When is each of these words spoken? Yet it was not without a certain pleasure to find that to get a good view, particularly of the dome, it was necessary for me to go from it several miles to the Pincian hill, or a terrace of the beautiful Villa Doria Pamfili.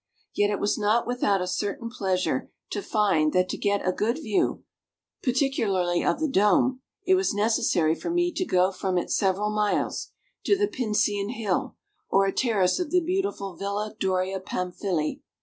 Yet 0.33 0.49
it 0.49 0.59
was 0.59 0.79
not 0.79 1.05
without 1.05 1.41
a 1.43 1.47
certain 1.47 1.87
pleasure 1.91 2.49
to 2.71 2.81
find 2.81 3.33
that 3.33 3.47
to 3.49 3.55
get 3.57 3.87
a 3.87 3.91
good 3.91 4.15
view, 4.15 4.63
particularly 5.21 6.03
of 6.03 6.19
the 6.19 6.27
dome, 6.27 6.81
it 7.05 7.13
was 7.13 7.35
necessary 7.35 7.93
for 7.93 8.09
me 8.09 8.31
to 8.33 8.43
go 8.43 8.71
from 8.71 8.97
it 8.97 9.11
several 9.11 9.51
miles 9.51 10.07
to 10.45 10.57
the 10.57 10.67
Pincian 10.67 11.29
hill, 11.35 11.75
or 12.09 12.25
a 12.25 12.31
terrace 12.33 12.79
of 12.79 12.89
the 12.89 12.99
beautiful 13.01 13.55
Villa 13.55 13.93
Doria 13.99 14.39
Pamfili. 14.39 15.21